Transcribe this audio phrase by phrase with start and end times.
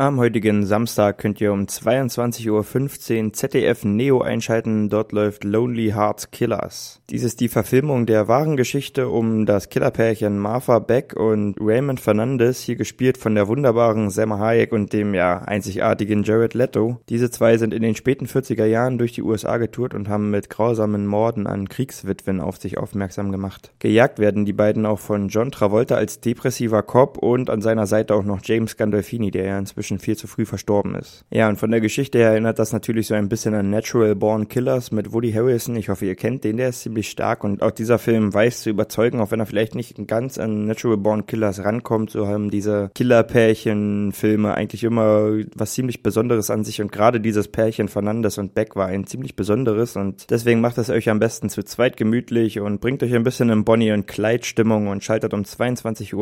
[0.00, 4.88] Am heutigen Samstag könnt ihr um 22.15 Uhr ZDF Neo einschalten.
[4.88, 7.02] Dort läuft Lonely Hearts Killers.
[7.10, 12.60] Dies ist die Verfilmung der wahren Geschichte um das Killerpärchen Martha Beck und Raymond Fernandez,
[12.62, 16.98] hier gespielt von der wunderbaren Selma Hayek und dem ja einzigartigen Jared Leto.
[17.10, 20.48] Diese zwei sind in den späten 40er Jahren durch die USA getourt und haben mit
[20.48, 23.74] grausamen Morden an Kriegswitwen auf sich aufmerksam gemacht.
[23.80, 28.14] Gejagt werden die beiden auch von John Travolta als depressiver Cop und an seiner Seite
[28.14, 31.24] auch noch James Gandolfini, der ja inzwischen inzwischen viel zu früh verstorben ist.
[31.30, 34.48] Ja, und von der Geschichte her erinnert das natürlich so ein bisschen an Natural Born
[34.48, 35.76] Killers mit Woody Harrison.
[35.76, 38.70] Ich hoffe, ihr kennt den, der ist ziemlich stark und auch dieser Film weiß zu
[38.70, 42.90] überzeugen, auch wenn er vielleicht nicht ganz an Natural Born Killers rankommt, so haben diese
[42.94, 48.76] Killer-Pärchen-Filme eigentlich immer was ziemlich Besonderes an sich und gerade dieses Pärchen Fernandes und Beck
[48.76, 52.80] war ein ziemlich besonderes und deswegen macht es euch am besten zu zweit gemütlich und
[52.80, 56.14] bringt euch ein bisschen in Bonnie und Clyde Stimmung und schaltet um 22.15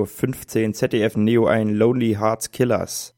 [0.66, 3.17] Uhr ZDF Neo ein Lonely Hearts Killers.